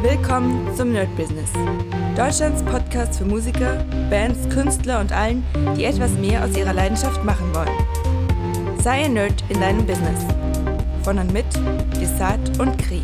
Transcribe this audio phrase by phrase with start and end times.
[0.00, 1.50] Willkommen zum Nerd Business.
[2.16, 5.44] Deutschlands Podcast für Musiker, Bands, Künstler und allen,
[5.76, 8.78] die etwas mehr aus ihrer Leidenschaft machen wollen.
[8.80, 10.24] Sei ein Nerd in deinem Business.
[11.02, 11.46] Von und mit
[12.00, 13.02] Desart und Kri.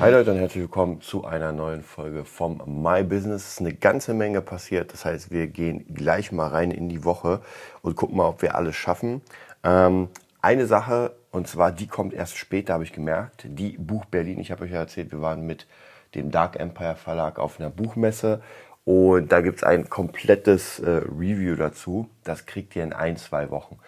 [0.00, 3.42] Hi Leute und herzlich willkommen zu einer neuen Folge vom My Business.
[3.42, 4.92] Es ist eine ganze Menge passiert.
[4.92, 7.40] Das heißt, wir gehen gleich mal rein in die Woche
[7.82, 9.22] und gucken mal, ob wir alles schaffen.
[9.64, 10.06] Ähm,
[10.40, 13.44] eine Sache, und zwar die kommt erst später, habe ich gemerkt.
[13.44, 14.38] Die Buch Berlin.
[14.38, 15.66] Ich habe euch ja erzählt, wir waren mit
[16.14, 18.42] dem Dark Empire Verlag auf einer Buchmesse.
[18.84, 22.08] Und da gibt es ein komplettes äh, Review dazu.
[22.24, 23.78] Das kriegt ihr in ein, zwei Wochen.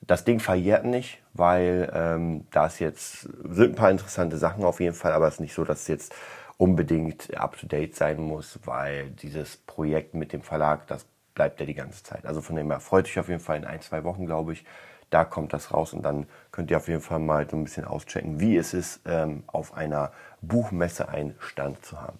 [0.00, 4.80] Das Ding verjährt nicht, weil ähm, da ist jetzt sind ein paar interessante Sachen auf
[4.80, 6.14] jeden Fall, aber es ist nicht so, dass es jetzt
[6.56, 11.66] unbedingt up to date sein muss, weil dieses Projekt mit dem Verlag, das bleibt ja
[11.66, 12.26] die ganze Zeit.
[12.26, 14.64] Also von dem her freut euch auf jeden Fall in ein, zwei Wochen, glaube ich.
[15.10, 17.84] Da kommt das raus und dann könnt ihr auf jeden Fall mal so ein bisschen
[17.84, 20.12] auschecken, wie es ist, ähm, auf einer
[20.42, 22.18] Buchmesse einen Stand zu haben.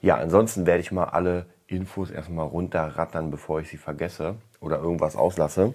[0.00, 5.16] Ja, ansonsten werde ich mal alle Infos erstmal runterrattern, bevor ich sie vergesse oder irgendwas
[5.16, 5.74] auslasse.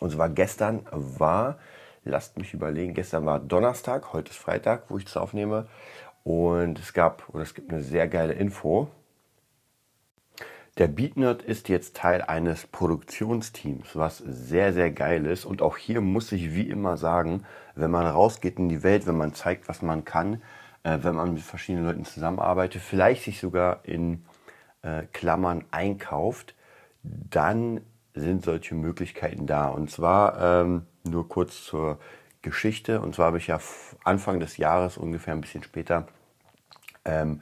[0.00, 1.58] Und zwar gestern war,
[2.04, 5.66] lasst mich überlegen, gestern war Donnerstag, heute ist Freitag, wo ich das aufnehme.
[6.24, 8.88] Und es gab, oder es gibt eine sehr geile Info.
[10.78, 15.46] Der BeatNerd ist jetzt Teil eines Produktionsteams, was sehr, sehr geil ist.
[15.46, 19.16] Und auch hier muss ich wie immer sagen, wenn man rausgeht in die Welt, wenn
[19.16, 20.42] man zeigt, was man kann,
[20.82, 24.26] äh, wenn man mit verschiedenen Leuten zusammenarbeitet, vielleicht sich sogar in
[24.82, 26.54] äh, Klammern einkauft,
[27.02, 27.80] dann
[28.12, 29.68] sind solche Möglichkeiten da.
[29.68, 31.98] Und zwar ähm, nur kurz zur
[32.42, 33.00] Geschichte.
[33.00, 33.58] Und zwar habe ich ja
[34.04, 36.06] Anfang des Jahres, ungefähr ein bisschen später,
[37.06, 37.40] ähm,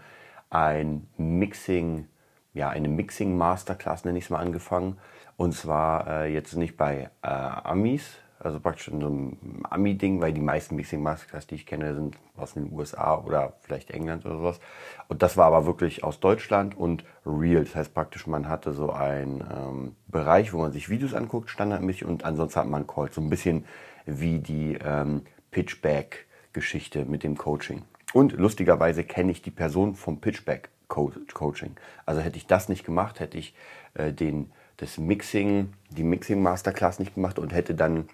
[0.50, 2.06] ein Mixing
[2.55, 4.97] ja, eine Mixing Masterclass, nenne ich es mal, angefangen.
[5.36, 10.33] Und zwar äh, jetzt nicht bei äh, Amis, also praktisch in so einem Ami-Ding, weil
[10.33, 14.36] die meisten Mixing Masterclass, die ich kenne, sind aus den USA oder vielleicht England oder
[14.36, 14.61] sowas.
[15.08, 17.64] Und das war aber wirklich aus Deutschland und real.
[17.64, 22.05] Das heißt praktisch, man hatte so einen ähm, Bereich, wo man sich Videos anguckt, standardmäßig,
[22.05, 23.17] und ansonsten hat man Calls.
[23.17, 23.64] So ein bisschen
[24.07, 27.83] wie die ähm, Pitchback-Geschichte mit dem Coaching.
[28.12, 31.77] Und lustigerweise kenne ich die Person vom Pitchback Coaching.
[32.06, 33.55] Also hätte ich das nicht gemacht, hätte ich
[33.95, 38.08] äh, den, das Mixing, die Mixing Masterclass nicht gemacht und hätte dann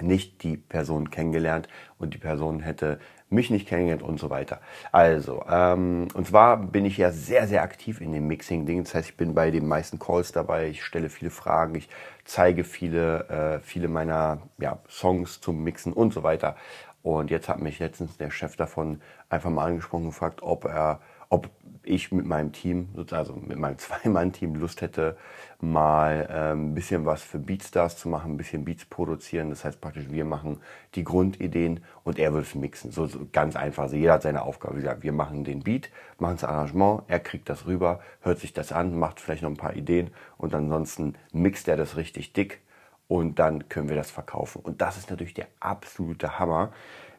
[0.00, 3.00] nicht die Person kennengelernt und die Person hätte
[3.30, 4.60] mich nicht kennengelernt und so weiter.
[4.92, 8.84] Also, ähm, und zwar bin ich ja sehr, sehr aktiv in dem Mixing-Ding.
[8.84, 11.88] Das heißt, ich bin bei den meisten Calls dabei, ich stelle viele Fragen, ich
[12.24, 16.56] zeige viele, äh, viele meiner ja, Songs zum Mixen und so weiter.
[17.02, 21.00] Und jetzt hat mich letztens der Chef davon einfach mal angesprochen und gefragt, ob er
[21.28, 21.50] ob
[21.88, 25.16] ich mit meinem Team, also mit meinem Zwei-Mann-Team Lust hätte,
[25.60, 29.50] mal ähm, ein bisschen was für Beatstars zu machen, ein bisschen Beats produzieren.
[29.50, 30.60] Das heißt praktisch, wir machen
[30.94, 32.92] die Grundideen und er wird es mixen.
[32.92, 33.84] So, so ganz einfach.
[33.84, 34.76] Also jeder hat seine Aufgabe.
[34.76, 38.52] Wie gesagt, wir machen den Beat, machen das Arrangement, er kriegt das rüber, hört sich
[38.52, 42.60] das an, macht vielleicht noch ein paar Ideen und ansonsten mixt er das richtig dick
[43.08, 44.60] und dann können wir das verkaufen.
[44.60, 46.72] Und das ist natürlich der absolute Hammer,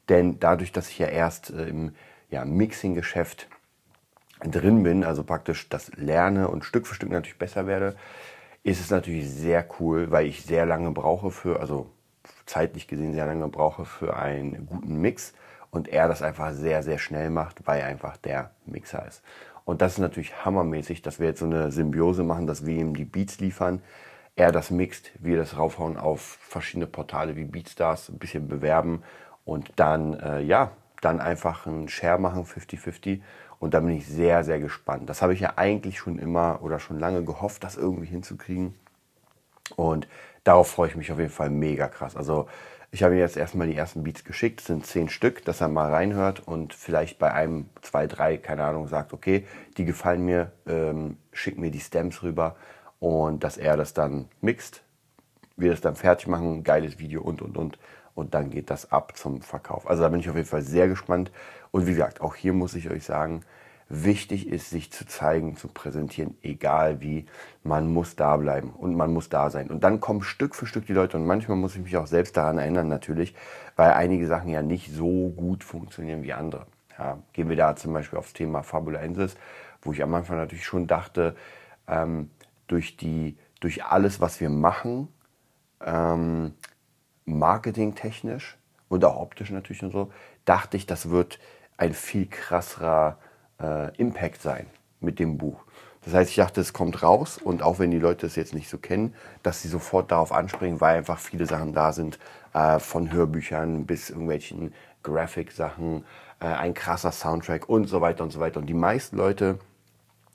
[0.08, 1.94] denn dadurch, dass ich ja erst äh, im
[2.30, 3.48] ja, Mixing-Geschäft
[4.44, 7.96] drin bin, also praktisch das lerne und Stück für Stück natürlich besser werde,
[8.64, 11.90] ist es natürlich sehr cool, weil ich sehr lange brauche für, also
[12.46, 15.34] zeitlich gesehen sehr lange brauche für einen guten Mix
[15.72, 19.24] und er das einfach sehr, sehr schnell macht, weil er einfach der Mixer ist.
[19.66, 22.96] Und das ist natürlich hammermäßig, dass wir jetzt so eine Symbiose machen, dass wir ihm
[22.96, 23.82] die Beats liefern,
[24.36, 29.04] er das mixt, wir das raufhauen auf verschiedene Portale wie Beatstars, ein bisschen bewerben
[29.46, 33.22] und dann, äh, ja, dann einfach einen Share machen, 50-50
[33.60, 35.10] und da bin ich sehr, sehr gespannt.
[35.10, 38.74] Das habe ich ja eigentlich schon immer oder schon lange gehofft, das irgendwie hinzukriegen.
[39.76, 40.08] Und
[40.44, 42.16] darauf freue ich mich auf jeden Fall mega krass.
[42.16, 42.48] Also
[42.92, 45.92] ich habe ihm jetzt erstmal die ersten Beats geschickt, sind zehn Stück, dass er mal
[45.92, 49.46] reinhört und vielleicht bei einem, zwei, drei, keine Ahnung, sagt, okay,
[49.78, 52.56] die gefallen mir, ähm, schick mir die Stems rüber
[53.00, 54.82] und dass er das dann mixt,
[55.56, 57.78] wir das dann fertig machen, geiles Video und und und
[58.16, 59.90] und dann geht das ab zum Verkauf.
[59.90, 61.32] Also da bin ich auf jeden Fall sehr gespannt.
[61.72, 63.42] Und wie gesagt, auch hier muss ich euch sagen,
[63.90, 67.26] wichtig ist, sich zu zeigen, zu präsentieren, egal wie.
[67.64, 69.70] Man muss da bleiben und man muss da sein.
[69.70, 71.18] Und dann kommen Stück für Stück die Leute.
[71.18, 73.36] Und manchmal muss ich mich auch selbst daran erinnern, natürlich,
[73.76, 76.68] weil einige Sachen ja nicht so gut funktionieren wie andere.
[76.98, 79.36] Ja, gehen wir da zum Beispiel aufs Thema Fabulensis,
[79.82, 81.36] wo ich am Anfang natürlich schon dachte,
[81.88, 82.30] ähm,
[82.68, 85.08] durch, die, durch alles, was wir machen,
[85.84, 86.54] ähm,
[87.26, 88.58] marketingtechnisch
[88.90, 90.12] und auch optisch natürlich und so,
[90.46, 91.40] dachte ich, das wird
[91.80, 93.18] ein viel krasserer
[93.60, 94.68] äh, Impact sein
[95.00, 95.64] mit dem Buch.
[96.04, 98.70] Das heißt, ich dachte, es kommt raus und auch wenn die Leute es jetzt nicht
[98.70, 102.20] so kennen, dass sie sofort darauf anspringen, weil einfach viele Sachen da sind,
[102.54, 104.74] äh, von Hörbüchern bis irgendwelchen
[105.04, 106.04] Graphic-Sachen,
[106.42, 108.60] äh, ein krasser Soundtrack und so weiter und so weiter.
[108.60, 109.60] Und die meisten Leute,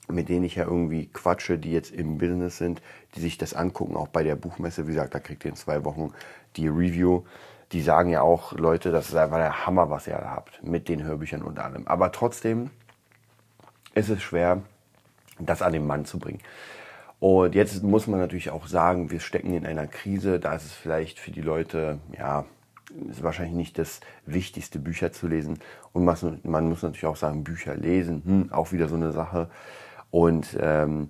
[0.07, 2.81] mit denen ich ja irgendwie quatsche, die jetzt im Business sind,
[3.15, 5.85] die sich das angucken, auch bei der Buchmesse, wie gesagt, da kriegt ihr in zwei
[5.85, 6.11] Wochen
[6.55, 7.23] die Review.
[7.71, 10.87] Die sagen ja auch, Leute, das ist einfach der Hammer, was ihr da habt, mit
[10.87, 11.87] den Hörbüchern und allem.
[11.87, 12.69] Aber trotzdem
[13.93, 14.61] ist es schwer,
[15.39, 16.39] das an den Mann zu bringen.
[17.19, 20.39] Und jetzt muss man natürlich auch sagen, wir stecken in einer Krise.
[20.39, 22.45] Da ist es vielleicht für die Leute, ja,
[23.09, 25.59] ist wahrscheinlich nicht das Wichtigste, Bücher zu lesen.
[25.91, 29.49] Und man muss natürlich auch sagen, Bücher lesen, hm, auch wieder so eine Sache.
[30.11, 31.09] Und ähm,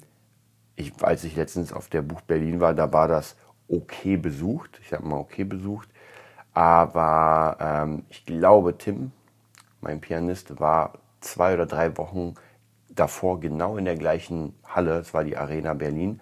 [0.75, 3.35] ich, als ich letztens auf der Buch Berlin war, da war das
[3.67, 4.79] okay besucht.
[4.81, 5.89] Ich sag mal okay besucht.
[6.55, 9.11] Aber ähm, ich glaube, Tim,
[9.81, 12.35] mein Pianist, war zwei oder drei Wochen
[12.89, 16.21] davor genau in der gleichen Halle, es war die Arena Berlin,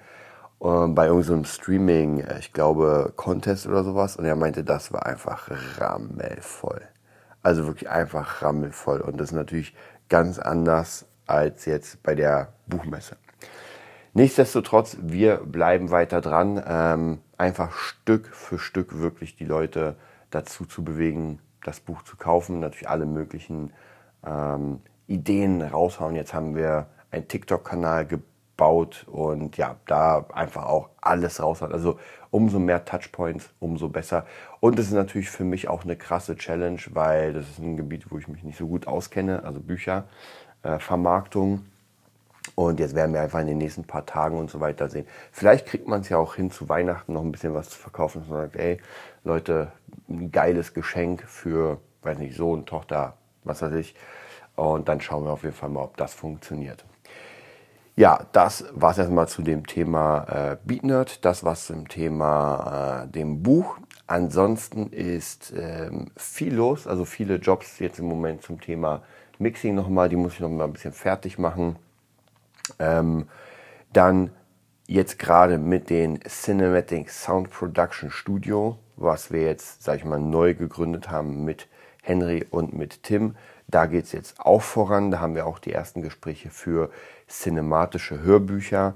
[0.60, 4.18] äh, bei irgendeinem Streaming, ich glaube, Contest oder sowas.
[4.18, 6.82] Und er meinte, das war einfach rammelvoll.
[7.44, 9.02] Also wirklich einfach rammelvoll.
[9.02, 9.76] Und das ist natürlich
[10.10, 13.18] ganz anders als jetzt bei der Buchmesse.
[14.14, 19.96] Nichtsdestotrotz, wir bleiben weiter dran, ähm, einfach Stück für Stück wirklich die Leute
[20.34, 22.60] dazu zu bewegen, das Buch zu kaufen.
[22.60, 23.72] Natürlich alle möglichen
[24.26, 26.16] ähm, Ideen raushauen.
[26.16, 31.74] Jetzt haben wir einen TikTok-Kanal gebaut und ja, da einfach auch alles raushauen.
[31.74, 32.00] Also
[32.32, 34.26] umso mehr Touchpoints, umso besser.
[34.60, 38.12] Und es ist natürlich für mich auch eine krasse Challenge, weil das ist ein Gebiet,
[38.12, 40.06] wo ich mich nicht so gut auskenne, also Bücher,
[40.64, 41.66] äh, Vermarktung.
[42.56, 45.08] Und jetzt werden wir einfach in den nächsten paar Tagen und so weiter sehen.
[45.32, 48.22] Vielleicht kriegt man es ja auch hin, zu Weihnachten noch ein bisschen was zu verkaufen,
[48.22, 48.80] dass sagt, ey,
[49.24, 49.72] Leute,
[50.08, 53.96] ein geiles Geschenk für, weiß nicht, Sohn, Tochter, was weiß ich.
[54.56, 56.86] Und dann schauen wir auf jeden Fall mal, ob das funktioniert.
[57.96, 61.24] Ja, das war es erstmal zu dem Thema äh, BeatNerd.
[61.26, 63.78] Das war es zum Thema äh, dem Buch.
[64.08, 69.04] Ansonsten ist ähm, viel los, also viele Jobs jetzt im Moment zum Thema
[69.38, 70.10] Mixing nochmal.
[70.10, 71.78] Die muss ich nochmal ein bisschen fertig machen.
[72.80, 73.28] Ähm,
[73.92, 74.32] dann
[74.88, 80.54] jetzt gerade mit den Cinematic Sound Production Studio, was wir jetzt, sag ich mal, neu
[80.56, 81.68] gegründet haben mit
[82.02, 83.36] Henry und mit Tim.
[83.68, 85.10] Da geht es jetzt auch voran.
[85.10, 86.90] Da haben wir auch die ersten Gespräche für
[87.28, 88.96] cinematische Hörbücher.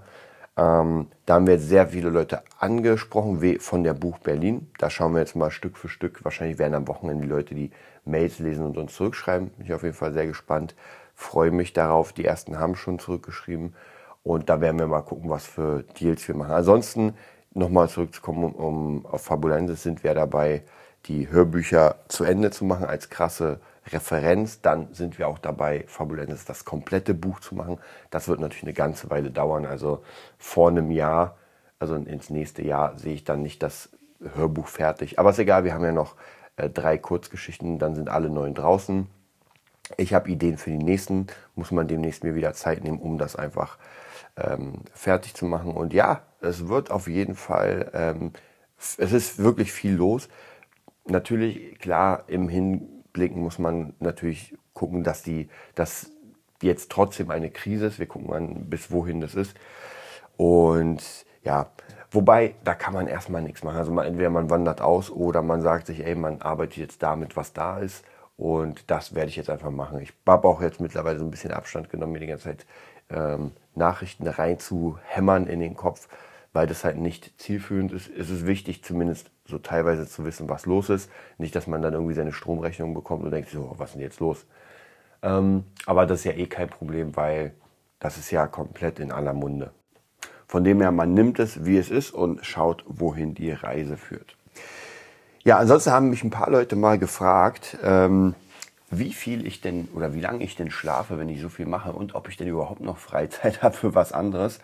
[0.57, 4.69] Ähm, da haben wir sehr viele Leute angesprochen wie von der Buch Berlin.
[4.77, 6.23] Da schauen wir jetzt mal Stück für Stück.
[6.25, 7.71] Wahrscheinlich werden am Wochenende die Leute die
[8.05, 9.49] Mails lesen und uns zurückschreiben.
[9.51, 10.75] Bin ich auf jeden Fall sehr gespannt.
[11.19, 12.13] Freue mich darauf.
[12.13, 13.73] Die ersten haben schon zurückgeschrieben.
[14.21, 16.51] Und da werden wir mal gucken, was für Deals wir machen.
[16.51, 17.15] Ansonsten
[17.55, 20.61] nochmal zurückzukommen, um, auf Fabulensis sind wir dabei,
[21.05, 24.61] die Hörbücher zu Ende zu machen als krasse Referenz.
[24.61, 27.79] Dann sind wir auch dabei, Fabulensis das komplette Buch zu machen.
[28.11, 29.65] Das wird natürlich eine ganze Weile dauern.
[29.65, 30.03] Also
[30.37, 31.35] vor einem Jahr,
[31.79, 33.89] also ins nächste Jahr, sehe ich dann nicht das
[34.35, 35.17] Hörbuch fertig.
[35.17, 36.15] Aber ist egal, wir haben ja noch
[36.57, 39.07] äh, drei Kurzgeschichten, dann sind alle neun draußen.
[39.95, 43.35] Ich habe Ideen für die nächsten, muss man demnächst mir wieder Zeit nehmen, um das
[43.35, 43.77] einfach
[44.35, 45.71] ähm, fertig zu machen.
[45.71, 48.33] Und ja, es wird auf jeden Fall, ähm,
[48.77, 50.27] es ist wirklich viel los.
[51.05, 56.11] Natürlich, klar, im Hinblicken muss man natürlich gucken, dass die, dass
[56.61, 57.99] jetzt trotzdem eine Krise ist.
[57.99, 59.55] Wir gucken an, bis wohin das ist.
[60.35, 61.71] Und ja,
[62.11, 63.77] wobei, da kann man erstmal nichts machen.
[63.77, 67.35] Also man, entweder man wandert aus oder man sagt sich, ey, man arbeitet jetzt damit,
[67.35, 68.03] was da ist.
[68.37, 69.99] Und das werde ich jetzt einfach machen.
[69.99, 72.65] Ich habe auch jetzt mittlerweile so ein bisschen Abstand genommen, mir die ganze Zeit
[73.09, 76.07] ähm, Nachrichten rein zu hämmern in den Kopf,
[76.53, 78.09] weil das halt nicht zielführend ist.
[78.09, 81.09] Es ist wichtig, zumindest so teilweise zu wissen, was los ist.
[81.39, 84.19] Nicht, dass man dann irgendwie seine Stromrechnung bekommt und denkt, so, was ist denn jetzt
[84.19, 84.45] los?
[85.23, 87.53] Ähm, aber das ist ja eh kein Problem, weil
[87.99, 89.71] das ist ja komplett in aller Munde.
[90.47, 94.37] Von dem her, man nimmt es, wie es ist und schaut, wohin die Reise führt.
[95.47, 98.35] Ja, ansonsten haben mich ein paar Leute mal gefragt, ähm,
[98.91, 101.93] wie viel ich denn oder wie lange ich denn schlafe, wenn ich so viel mache
[101.93, 104.59] und ob ich denn überhaupt noch Freizeit habe für was anderes.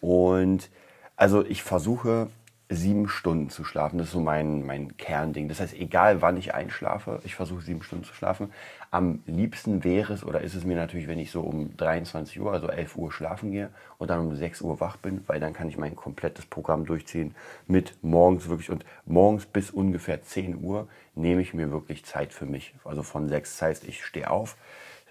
[0.00, 0.70] Und
[1.14, 2.28] also ich versuche
[2.70, 3.98] sieben Stunden zu schlafen.
[3.98, 5.48] Das ist so mein, mein Kernding.
[5.48, 8.52] Das heißt, egal wann ich einschlafe, ich versuche sieben Stunden zu schlafen.
[8.90, 12.52] Am liebsten wäre es oder ist es mir natürlich, wenn ich so um 23 Uhr,
[12.52, 13.68] also 11 Uhr schlafen gehe
[13.98, 17.34] und dann um 6 Uhr wach bin, weil dann kann ich mein komplettes Programm durchziehen
[17.66, 22.46] mit morgens wirklich und morgens bis ungefähr 10 Uhr nehme ich mir wirklich Zeit für
[22.46, 22.74] mich.
[22.84, 24.56] Also von 6, das heißt, ich stehe auf,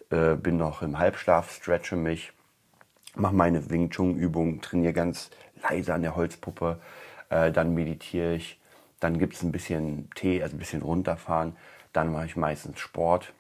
[0.09, 2.33] äh, bin noch im Halbschlaf, stretche mich,
[3.15, 5.29] mache meine Wing Chun Übungen, trainiere ganz
[5.61, 6.79] leise an der Holzpuppe,
[7.33, 8.59] äh, dann meditiere ich,
[8.99, 11.55] dann gibt es ein bisschen Tee, also ein bisschen runterfahren,
[11.91, 13.33] dann mache ich meistens Sport,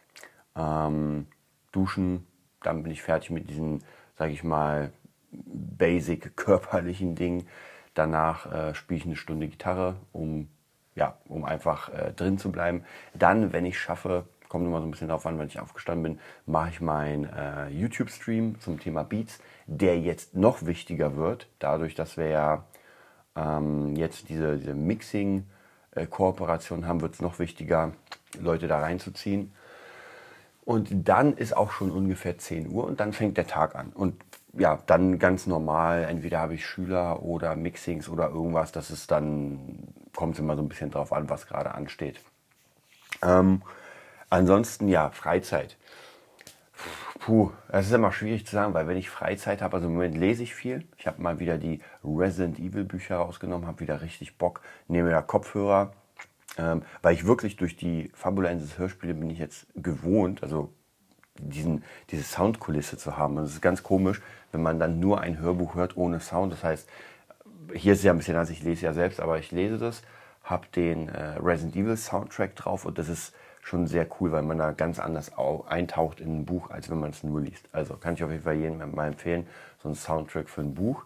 [0.55, 1.27] ähm,
[1.71, 2.27] duschen,
[2.61, 3.83] dann bin ich fertig mit diesen,
[4.17, 4.91] sage ich mal,
[5.31, 7.47] basic körperlichen Dingen.
[7.93, 10.49] Danach äh, spiele ich eine Stunde Gitarre, um,
[10.95, 12.83] ja, um einfach äh, drin zu bleiben.
[13.13, 16.21] Dann, wenn ich schaffe, kommt immer so ein bisschen darauf an, wenn ich aufgestanden bin,
[16.45, 22.17] mache ich meinen äh, YouTube-Stream zum Thema Beats, der jetzt noch wichtiger wird, dadurch, dass
[22.17, 22.63] wir ja
[23.35, 27.91] ähm, jetzt diese, diese Mixing-Kooperation haben, wird es noch wichtiger,
[28.39, 29.51] Leute da reinzuziehen.
[30.65, 33.91] Und dann ist auch schon ungefähr 10 Uhr und dann fängt der Tag an.
[33.93, 34.15] Und
[34.53, 39.93] ja, dann ganz normal, entweder habe ich Schüler oder Mixings oder irgendwas, das ist dann,
[40.15, 42.21] kommt es immer so ein bisschen drauf an, was gerade ansteht.
[43.21, 43.61] Ähm,
[44.29, 45.75] ansonsten ja, Freizeit.
[47.25, 50.17] Puh, das ist immer schwierig zu sagen, weil wenn ich Freizeit habe, also im Moment
[50.17, 50.83] lese ich viel.
[50.97, 55.21] Ich habe mal wieder die Resident Evil Bücher rausgenommen, habe wieder richtig Bock, nehme da
[55.21, 55.93] Kopfhörer,
[56.57, 60.73] ähm, weil ich wirklich durch die Fabulensis Hörspiele bin ich jetzt gewohnt, also
[61.39, 63.37] diesen, diese Soundkulisse zu haben.
[63.37, 66.51] Und es ist ganz komisch, wenn man dann nur ein Hörbuch hört ohne Sound.
[66.51, 66.89] Das heißt,
[67.73, 70.01] hier ist es ja ein bisschen anders, ich lese ja selbst, aber ich lese das,
[70.43, 74.57] habe den äh, Resident Evil Soundtrack drauf und das ist schon sehr cool, weil man
[74.57, 75.31] da ganz anders
[75.67, 77.69] eintaucht in ein Buch, als wenn man es nur liest.
[77.71, 79.47] Also kann ich auf jeden Fall jedem mal empfehlen,
[79.81, 81.05] so ein Soundtrack für ein Buch.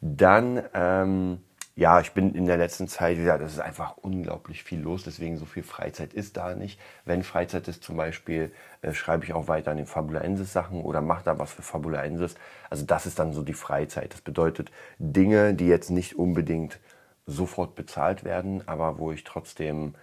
[0.00, 1.38] Dann ähm,
[1.74, 5.38] ja, ich bin in der letzten Zeit, gesagt, es ist einfach unglaublich viel los, deswegen
[5.38, 6.78] so viel Freizeit ist da nicht.
[7.06, 8.52] Wenn Freizeit ist zum Beispiel,
[8.82, 12.34] äh, schreibe ich auch weiter an den Fabulaensis Sachen oder mache da was für Fabulaensis.
[12.68, 14.12] Also das ist dann so die Freizeit.
[14.12, 16.78] Das bedeutet Dinge, die jetzt nicht unbedingt
[17.26, 19.94] sofort bezahlt werden, aber wo ich trotzdem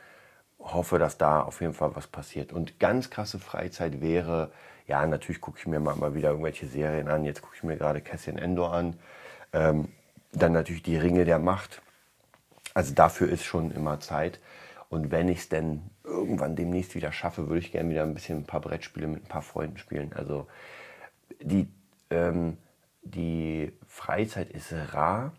[0.60, 2.52] hoffe, dass da auf jeden Fall was passiert.
[2.52, 4.52] Und ganz krasse Freizeit wäre,
[4.88, 7.24] ja, natürlich gucke ich mir mal, mal wieder irgendwelche Serien an.
[7.24, 9.00] Jetzt gucke ich mir gerade Cassian Endor an.
[9.54, 9.90] Ähm,
[10.32, 11.82] dann natürlich die Ringe der Macht.
[12.74, 14.40] Also dafür ist schon immer Zeit.
[14.90, 18.40] Und wenn ich es denn irgendwann demnächst wieder schaffe, würde ich gerne wieder ein bisschen
[18.40, 20.14] ein paar Brettspiele mit ein paar Freunden spielen.
[20.14, 20.48] Also
[21.42, 21.68] die,
[22.10, 22.58] ähm,
[23.04, 25.34] die Freizeit ist rar,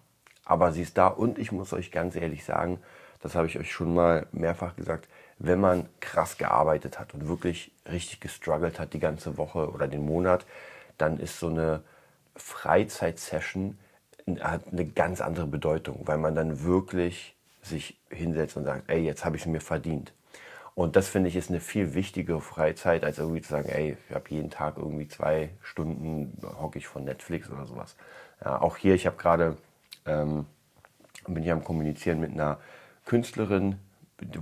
[0.45, 1.07] aber sie ist da.
[1.07, 2.79] Und ich muss euch ganz ehrlich sagen,
[3.23, 7.73] das habe ich euch schon mal mehrfach gesagt, wenn man krass gearbeitet hat und wirklich
[7.91, 10.47] richtig gestruggelt hat die ganze Woche oder den Monat,
[10.99, 11.83] dann ist so eine
[12.37, 13.79] Freizeitsession
[14.41, 19.25] hat eine ganz andere Bedeutung, weil man dann wirklich sich hinsetzt und sagt, ey, jetzt
[19.25, 20.13] habe ich es mir verdient.
[20.75, 24.15] Und das finde ich ist eine viel wichtigere Freizeit, als irgendwie zu sagen, ey, ich
[24.15, 27.97] habe jeden Tag irgendwie zwei Stunden hocke ich von Netflix oder sowas.
[28.43, 29.57] Ja, auch hier, ich habe gerade,
[30.07, 30.47] ähm,
[31.27, 32.59] bin ich am Kommunizieren mit einer
[33.05, 33.77] Künstlerin,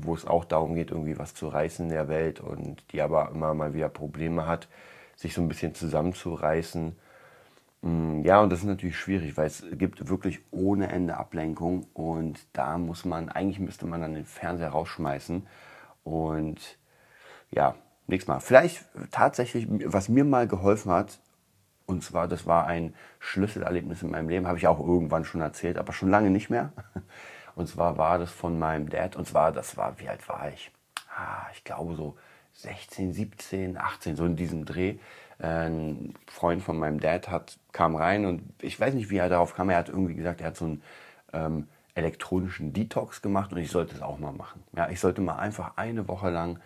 [0.01, 3.31] wo es auch darum geht, irgendwie was zu reißen in der Welt und die aber
[3.31, 4.69] immer mal wieder Probleme hat,
[5.17, 6.97] sich so ein bisschen zusammenzureißen
[7.83, 12.39] Mm, ja, und das ist natürlich schwierig, weil es gibt wirklich ohne Ende Ablenkung und
[12.53, 15.47] da muss man, eigentlich müsste man dann den Fernseher rausschmeißen
[16.05, 16.79] und
[17.51, 18.41] ja, nächstes Mal.
[18.41, 21.21] Vielleicht tatsächlich, was mir mal geholfen hat,
[21.89, 25.79] und zwar, das war ein Schlüsselerlebnis in meinem Leben, habe ich auch irgendwann schon erzählt,
[25.79, 26.73] aber schon lange nicht mehr.
[27.55, 30.71] Und zwar war das von meinem Dad, und zwar, das war, wie alt war ich?
[31.17, 32.17] Ah, ich glaube so
[32.53, 34.99] 16, 17, 18, so in diesem Dreh
[35.41, 39.57] ein Freund von meinem Dad hat, kam rein und ich weiß nicht, wie er darauf
[39.57, 39.71] kam.
[39.71, 40.83] Er hat irgendwie gesagt, er hat so einen
[41.33, 44.63] ähm, elektronischen Detox gemacht und ich sollte es auch mal machen.
[44.77, 46.61] Ja, ich sollte mal einfach eine Woche lang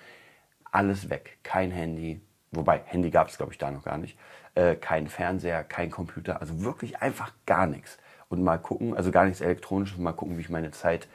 [0.71, 1.39] alles weg.
[1.43, 2.21] Kein Handy,
[2.53, 4.19] wobei Handy gab es, glaube ich, da noch gar nicht.
[4.55, 7.99] Äh, kein Fernseher, kein Computer, also wirklich einfach gar nichts.
[8.29, 11.09] Und mal gucken, also gar nichts Elektronisches, mal gucken, wie ich meine Zeit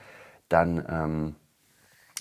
[0.50, 1.36] dann ähm,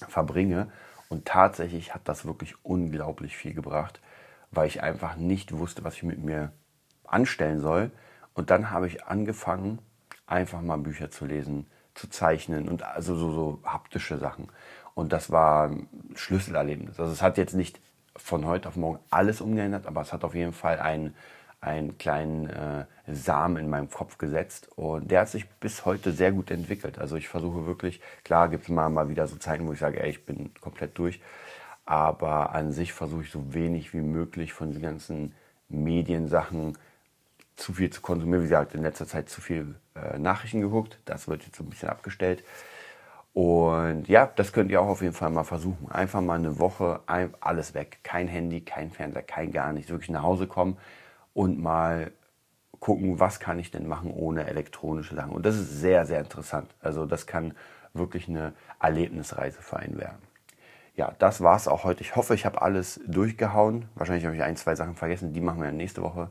[0.08, 0.70] verbringe.
[1.08, 4.00] Und tatsächlich hat das wirklich unglaublich viel gebracht
[4.50, 6.52] weil ich einfach nicht wusste, was ich mit mir
[7.04, 7.90] anstellen soll.
[8.35, 9.80] Und dann habe ich angefangen,
[10.26, 14.49] einfach mal Bücher zu lesen, zu zeichnen und also so, so haptische Sachen.
[14.94, 16.99] Und das war ein Schlüsselerlebnis.
[16.99, 17.80] Also es hat jetzt nicht
[18.16, 21.14] von heute auf morgen alles umgeändert, aber es hat auf jeden Fall einen,
[21.61, 24.68] einen kleinen äh, Samen in meinem Kopf gesetzt.
[24.76, 26.99] Und der hat sich bis heute sehr gut entwickelt.
[26.99, 30.02] Also ich versuche wirklich, klar gibt es mal, mal wieder so Zeiten, wo ich sage,
[30.02, 31.20] ey, ich bin komplett durch.
[31.85, 35.35] Aber an sich versuche ich so wenig wie möglich von den ganzen
[35.68, 36.76] Mediensachen
[37.54, 38.42] zu viel zu konsumieren.
[38.42, 40.99] Wie gesagt, in letzter Zeit zu viel äh, Nachrichten geguckt.
[41.04, 42.44] Das wird jetzt so ein bisschen abgestellt.
[43.37, 45.90] Und ja, das könnt ihr auch auf jeden Fall mal versuchen.
[45.90, 47.00] Einfach mal eine Woche
[47.40, 47.99] alles weg.
[48.02, 49.90] Kein Handy, kein Fernseher, kein gar nichts.
[49.90, 50.78] Wirklich nach Hause kommen
[51.35, 52.12] und mal
[52.81, 55.33] gucken, was kann ich denn machen ohne elektronische Sachen.
[55.33, 56.75] Und das ist sehr, sehr interessant.
[56.81, 57.52] Also das kann
[57.93, 60.26] wirklich eine Erlebnisreise für einen werden
[60.97, 62.00] ja, das war es auch heute.
[62.02, 63.87] Ich hoffe, ich habe alles durchgehauen.
[63.95, 65.33] Wahrscheinlich habe ich ein, zwei Sachen vergessen.
[65.33, 66.31] Die machen wir nächste Woche.